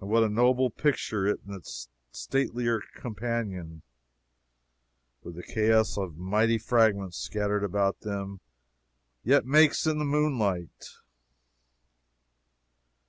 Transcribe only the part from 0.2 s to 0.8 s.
a noble